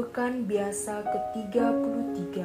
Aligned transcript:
pekan 0.00 0.48
biasa 0.48 1.04
ke-33 1.04 2.40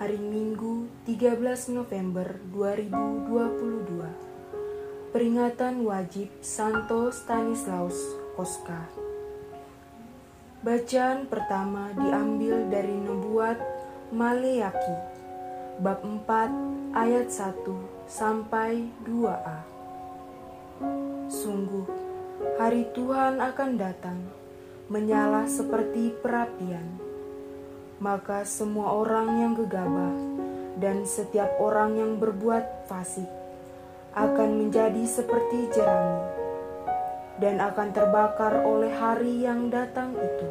hari 0.00 0.16
Minggu 0.16 0.88
13 1.04 1.76
November 1.76 2.40
2022 2.48 5.12
Peringatan 5.12 5.84
wajib 5.84 6.32
Santo 6.40 7.12
Stanislaus 7.12 7.92
Koska. 8.32 8.88
Bacaan 10.64 11.28
pertama 11.28 11.92
diambil 11.92 12.64
dari 12.72 12.96
Nubuat 12.96 13.60
Maleaki 14.08 14.96
bab 15.84 16.00
4 16.00 16.96
ayat 16.96 17.28
1 17.28 17.68
sampai 18.08 18.88
2a 19.04 19.60
Sungguh 21.28 21.84
hari 22.56 22.88
Tuhan 22.96 23.44
akan 23.44 23.76
datang 23.76 24.47
menyala 24.88 25.44
seperti 25.44 26.16
perapian. 26.24 26.96
Maka 28.00 28.48
semua 28.48 28.96
orang 28.96 29.28
yang 29.36 29.52
gegabah 29.52 30.16
dan 30.80 31.04
setiap 31.04 31.60
orang 31.60 32.00
yang 32.00 32.12
berbuat 32.16 32.88
fasik 32.88 33.28
akan 34.16 34.64
menjadi 34.64 35.04
seperti 35.04 35.68
jerami 35.76 36.24
dan 37.36 37.60
akan 37.60 37.92
terbakar 37.92 38.64
oleh 38.64 38.88
hari 38.96 39.44
yang 39.44 39.68
datang 39.68 40.16
itu. 40.16 40.48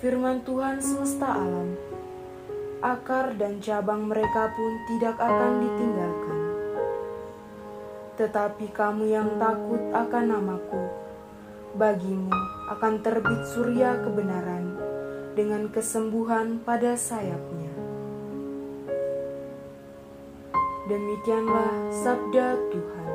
Firman 0.00 0.40
Tuhan 0.40 0.80
semesta 0.80 1.28
alam, 1.28 1.76
akar 2.80 3.36
dan 3.36 3.60
cabang 3.60 4.08
mereka 4.08 4.48
pun 4.48 4.72
tidak 4.88 5.20
akan 5.20 5.52
ditinggalkan. 5.60 6.38
Tetapi 8.16 8.66
kamu 8.72 9.04
yang 9.12 9.28
takut 9.36 9.82
akan 9.92 10.24
namaku, 10.24 10.82
bagimu 11.76 12.51
akan 12.70 13.02
terbit 13.02 13.42
surya 13.50 13.98
kebenaran 14.04 14.78
dengan 15.32 15.66
kesembuhan 15.72 16.60
pada 16.62 16.94
sayapnya. 16.94 17.72
Demikianlah 20.86 21.90
sabda 21.90 22.58
Tuhan. 22.70 23.10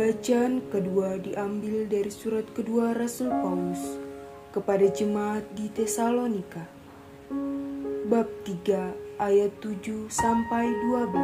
Bacaan 0.00 0.64
kedua 0.72 1.20
diambil 1.20 1.84
dari 1.84 2.08
surat 2.08 2.48
kedua 2.56 2.96
Rasul 2.96 3.28
Paulus 3.28 4.00
kepada 4.48 4.88
jemaat 4.88 5.44
di 5.52 5.68
Tesalonika 5.68 6.79
bab 8.10 8.26
3 8.42 9.22
ayat 9.22 9.54
7 9.62 10.10
sampai 10.10 10.66
12. 10.66 11.14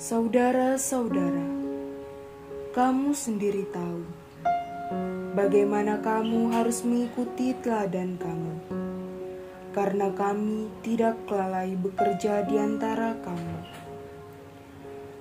Saudara-saudara, 0.00 1.44
kamu 2.72 3.12
sendiri 3.12 3.68
tahu 3.68 4.08
bagaimana 5.36 6.00
kamu 6.00 6.48
harus 6.56 6.80
mengikuti 6.80 7.52
teladan 7.60 8.16
kamu. 8.16 8.56
Karena 9.76 10.16
kami 10.16 10.72
tidak 10.80 11.20
lalai 11.28 11.76
bekerja 11.76 12.48
di 12.48 12.56
antara 12.56 13.20
kamu. 13.20 13.58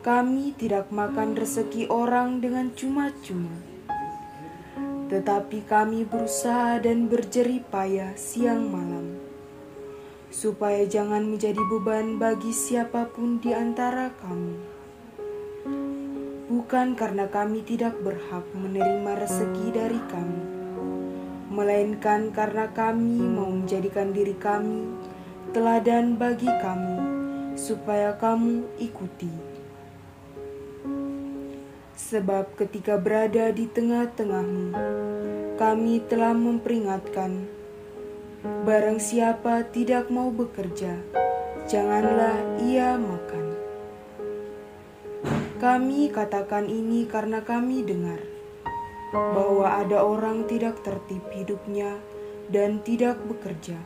Kami 0.07 0.55
tidak 0.55 0.87
makan 0.87 1.35
rezeki 1.35 1.91
orang 1.91 2.39
dengan 2.39 2.71
cuma-cuma 2.71 3.75
tetapi 5.07 5.63
kami 5.63 6.03
berusaha 6.03 6.83
dan 6.83 7.07
berjerih 7.07 7.63
payah 7.71 8.11
siang 8.19 8.67
malam, 8.67 8.96
supaya 10.37 10.85
jangan 10.85 11.25
menjadi 11.25 11.57
beban 11.65 12.21
bagi 12.21 12.53
siapa 12.53 13.09
pun 13.09 13.41
di 13.41 13.57
antara 13.57 14.13
kamu. 14.21 14.53
Bukan 16.45 16.93
karena 16.93 17.25
kami 17.25 17.65
tidak 17.65 17.97
berhak 18.05 18.45
menerima 18.53 19.17
rezeki 19.17 19.67
dari 19.73 19.97
kamu, 19.97 20.41
melainkan 21.49 22.29
karena 22.29 22.69
kami 22.69 23.17
mau 23.17 23.49
menjadikan 23.49 24.13
diri 24.13 24.37
kami 24.37 24.93
teladan 25.57 26.13
bagi 26.21 26.45
kamu, 26.61 26.97
supaya 27.57 28.13
kamu 28.13 28.61
ikuti. 28.77 29.33
Sebab 31.97 32.53
ketika 32.61 33.01
berada 33.01 33.49
di 33.49 33.65
tengah-tengahmu, 33.65 34.69
kami 35.57 35.97
telah 36.05 36.37
memperingatkan, 36.37 37.56
barang 38.67 38.99
siapa 38.99 39.63
tidak 39.71 40.11
mau 40.11 40.27
bekerja, 40.27 40.99
janganlah 41.71 42.35
ia 42.63 42.99
makan. 42.99 43.45
Kami 45.57 46.11
katakan 46.11 46.67
ini 46.67 47.07
karena 47.07 47.41
kami 47.41 47.81
dengar 47.87 48.19
bahwa 49.13 49.79
ada 49.79 50.03
orang 50.03 50.43
tidak 50.51 50.83
tertib 50.83 51.23
hidupnya 51.31 51.95
dan 52.51 52.83
tidak 52.83 53.19
bekerja, 53.23 53.79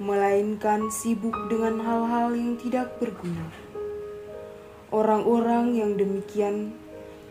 melainkan 0.00 0.88
sibuk 0.88 1.36
dengan 1.52 1.80
hal-hal 1.82 2.32
yang 2.32 2.56
tidak 2.56 2.96
berguna. 2.96 3.52
Orang-orang 4.92 5.76
yang 5.76 5.96
demikian 5.96 6.72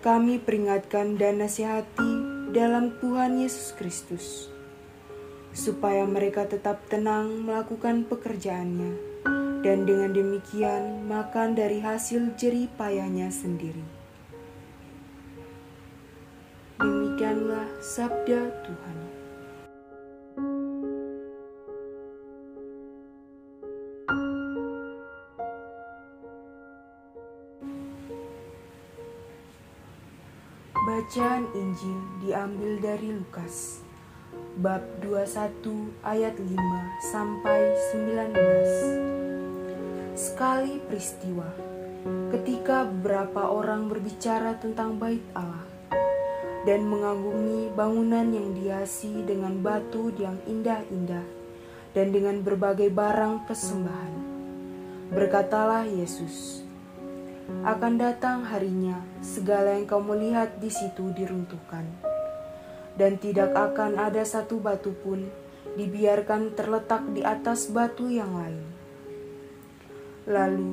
kami 0.01 0.41
peringatkan 0.41 1.17
dan 1.17 1.41
nasihati 1.41 2.11
dalam 2.53 2.93
Tuhan 3.01 3.41
Yesus 3.41 3.73
Kristus, 3.77 4.50
supaya 5.51 6.07
mereka 6.07 6.47
tetap 6.47 6.87
tenang 6.87 7.43
melakukan 7.43 8.07
pekerjaannya, 8.07 8.95
dan 9.61 9.83
dengan 9.85 10.11
demikian 10.15 11.05
makan 11.05 11.53
dari 11.53 11.83
hasil 11.83 12.33
jerih 12.39 12.71
payahnya 12.79 13.29
sendiri. 13.29 13.83
Demikianlah 16.81 17.69
sabda 17.83 18.41
Tuhan. 18.65 18.97
Bacaan 30.81 31.45
Injil 31.53 31.99
diambil 32.25 32.81
dari 32.81 33.09
Lukas 33.13 33.85
bab 34.59 34.83
21 34.99 35.95
ayat 36.03 36.35
5 36.35 37.07
sampai 37.07 37.71
19. 37.95 38.35
Sekali 40.11 40.83
peristiwa 40.83 41.47
ketika 42.35 42.83
beberapa 42.83 43.47
orang 43.47 43.87
berbicara 43.87 44.59
tentang 44.59 44.99
bait 44.99 45.23
Allah 45.31 45.63
dan 46.67 46.83
mengagumi 46.83 47.71
bangunan 47.71 48.27
yang 48.27 48.51
dihiasi 48.51 49.23
dengan 49.23 49.63
batu 49.63 50.11
yang 50.19 50.35
indah-indah 50.43 51.23
dan 51.95 52.11
dengan 52.11 52.43
berbagai 52.43 52.91
barang 52.91 53.47
persembahan. 53.47 54.13
Berkatalah 55.15 55.87
Yesus, 55.87 56.63
akan 57.63 57.99
datang 57.99 58.47
harinya 58.47 58.99
segala 59.23 59.75
yang 59.79 59.87
kamu 59.87 60.15
lihat 60.27 60.59
di 60.63 60.71
situ 60.71 61.11
diruntuhkan, 61.11 62.10
dan 62.95 63.19
tidak 63.19 63.55
akan 63.55 63.99
ada 63.99 64.23
satu 64.23 64.59
batu 64.59 64.91
pun 65.03 65.27
dibiarkan 65.75 66.55
terletak 66.55 67.07
di 67.15 67.23
atas 67.23 67.71
batu 67.71 68.11
yang 68.11 68.31
lain. 68.35 68.65
Lalu 70.27 70.71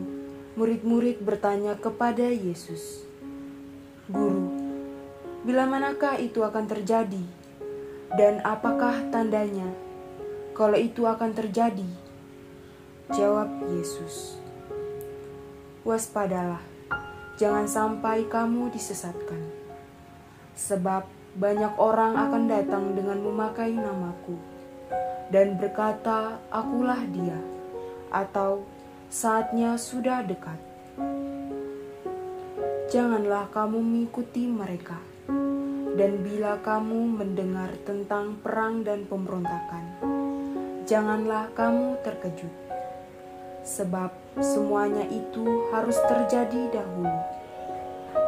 murid-murid 0.59 1.23
bertanya 1.23 1.79
kepada 1.79 2.27
Yesus, 2.27 3.07
"Guru, 4.11 4.51
bila 5.47 5.65
manakah 5.71 6.19
itu 6.19 6.43
akan 6.43 6.67
terjadi, 6.67 7.23
dan 8.19 8.43
apakah 8.43 9.07
tandanya 9.15 9.71
kalau 10.55 10.77
itu 10.77 11.07
akan 11.07 11.31
terjadi?" 11.33 11.87
Jawab 13.15 13.49
Yesus, 13.73 14.37
"Waspadalah." 15.87 16.79
jangan 17.39 17.71
sampai 17.71 18.27
kamu 18.27 18.75
disesatkan. 18.75 19.39
Sebab 20.59 21.07
banyak 21.39 21.79
orang 21.79 22.19
akan 22.19 22.51
datang 22.51 22.99
dengan 22.99 23.23
memakai 23.23 23.71
namaku 23.71 24.35
dan 25.31 25.55
berkata, 25.55 26.43
"Akulah 26.51 26.99
Dia," 27.15 27.39
atau 28.11 28.67
"Saatnya 29.07 29.79
sudah 29.79 30.27
dekat." 30.27 30.59
Janganlah 32.91 33.47
kamu 33.55 33.79
mengikuti 33.79 34.51
mereka. 34.51 34.99
Dan 35.99 36.23
bila 36.23 36.63
kamu 36.63 37.19
mendengar 37.23 37.75
tentang 37.83 38.39
perang 38.39 38.87
dan 38.87 39.03
pemberontakan, 39.11 39.99
janganlah 40.87 41.51
kamu 41.59 41.99
terkejut 42.07 42.55
sebab 43.69 44.09
semuanya 44.41 45.05
itu 45.13 45.69
harus 45.69 45.99
terjadi 46.09 46.81
dahulu. 46.81 47.19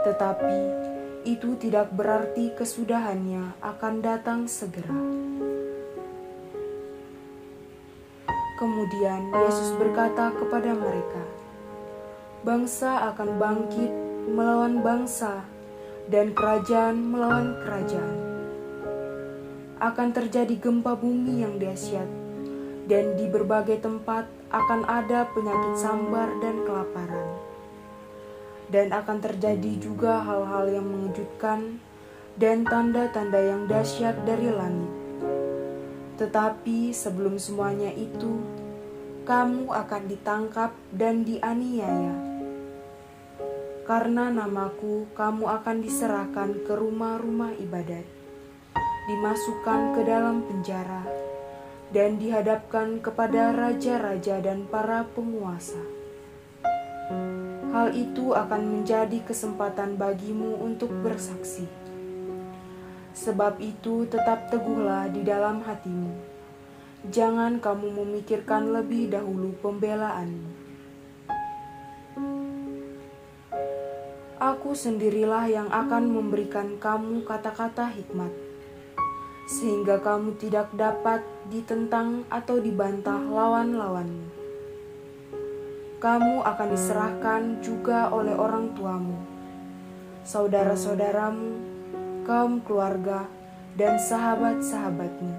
Tetapi 0.04 0.79
itu 1.28 1.56
tidak 1.60 1.92
berarti 1.92 2.52
kesudahannya 2.56 3.56
akan 3.60 3.94
datang 4.00 4.40
segera. 4.48 5.20
kemudian 8.60 9.32
Yesus 9.32 9.72
berkata 9.80 10.36
kepada 10.36 10.76
mereka, 10.76 11.24
"Bangsa 12.44 13.08
akan 13.08 13.40
bangkit 13.40 13.88
melawan 14.28 14.84
bangsa, 14.84 15.48
dan 16.12 16.36
kerajaan 16.36 17.08
melawan 17.08 17.56
kerajaan. 17.64 18.16
Akan 19.80 20.12
terjadi 20.12 20.60
gempa 20.60 20.92
bumi 20.92 21.40
yang 21.40 21.56
dahsyat, 21.56 22.04
dan 22.84 23.16
di 23.16 23.24
berbagai 23.32 23.80
tempat 23.80 24.28
akan 24.52 24.84
ada 24.84 25.24
penyakit 25.32 25.74
sambar 25.80 26.28
dan 26.44 26.60
kelaparan. 26.68 27.49
Dan 28.70 28.94
akan 28.94 29.18
terjadi 29.18 29.82
juga 29.82 30.22
hal-hal 30.22 30.70
yang 30.70 30.86
mengejutkan 30.86 31.82
dan 32.38 32.62
tanda-tanda 32.62 33.42
yang 33.42 33.66
dahsyat 33.66 34.22
dari 34.22 34.46
langit. 34.48 34.92
Tetapi 36.16 36.94
sebelum 36.94 37.36
semuanya 37.36 37.90
itu, 37.90 38.38
kamu 39.26 39.68
akan 39.68 40.02
ditangkap 40.06 40.70
dan 40.94 41.26
dianiaya. 41.26 42.14
Karena 43.84 44.30
namaku, 44.30 45.10
kamu 45.18 45.50
akan 45.50 45.76
diserahkan 45.82 46.62
ke 46.62 46.72
rumah-rumah 46.78 47.56
ibadat, 47.58 48.06
dimasukkan 49.10 49.98
ke 49.98 50.00
dalam 50.06 50.46
penjara, 50.46 51.02
dan 51.90 52.22
dihadapkan 52.22 53.02
kepada 53.02 53.50
raja-raja 53.50 54.38
dan 54.38 54.68
para 54.70 55.02
penguasa. 55.10 55.82
Hal 57.70 57.94
itu 57.94 58.34
akan 58.34 58.82
menjadi 58.82 59.22
kesempatan 59.22 59.94
bagimu 59.94 60.58
untuk 60.58 60.90
bersaksi. 61.06 61.70
Sebab 63.14 63.62
itu, 63.62 64.10
tetap 64.10 64.50
teguhlah 64.50 65.06
di 65.06 65.22
dalam 65.22 65.62
hatimu. 65.62 66.10
Jangan 67.14 67.62
kamu 67.62 67.94
memikirkan 68.02 68.74
lebih 68.74 69.14
dahulu 69.14 69.54
pembelaanmu. 69.62 70.50
Aku 74.40 74.72
sendirilah 74.72 75.46
yang 75.46 75.68
akan 75.68 76.10
memberikan 76.10 76.80
kamu 76.80 77.22
kata-kata 77.28 77.92
hikmat 77.92 78.32
sehingga 79.50 79.98
kamu 79.98 80.38
tidak 80.38 80.70
dapat 80.78 81.26
ditentang 81.50 82.22
atau 82.30 82.62
dibantah 82.62 83.18
lawan-lawanmu. 83.18 84.39
Kamu 86.00 86.40
akan 86.40 86.68
diserahkan 86.72 87.60
juga 87.60 88.08
oleh 88.08 88.32
orang 88.32 88.72
tuamu, 88.72 89.20
saudara-saudaramu, 90.24 91.60
kaum 92.24 92.64
keluarga, 92.64 93.28
dan 93.76 94.00
sahabat-sahabatmu, 94.00 95.36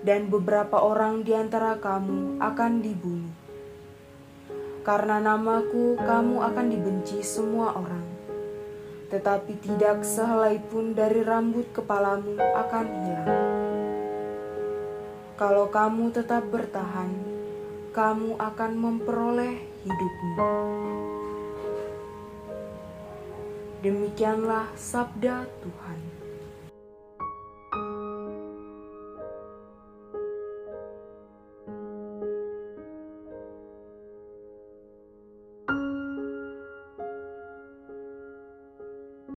dan 0.00 0.32
beberapa 0.32 0.80
orang 0.80 1.20
di 1.20 1.36
antara 1.36 1.76
kamu 1.76 2.40
akan 2.40 2.72
dibunuh. 2.80 3.36
Karena 4.88 5.20
namaku, 5.20 6.00
kamu 6.00 6.40
akan 6.40 6.66
dibenci 6.72 7.20
semua 7.20 7.76
orang 7.76 8.14
tetapi 9.14 9.54
tidak 9.62 10.02
sehelai 10.02 10.58
pun 10.58 10.90
dari 10.90 11.22
rambut 11.22 11.70
kepalamu 11.70 12.34
akan 12.34 12.86
hilang. 13.06 13.46
Kalau 15.38 15.70
kamu 15.70 16.10
tetap 16.10 16.42
bertahan, 16.50 17.14
kamu 17.94 18.34
akan 18.34 18.72
memperoleh 18.74 19.73
hidupmu. 19.84 20.52
Demikianlah 23.84 24.72
sabda 24.80 25.44
Tuhan. 25.60 26.13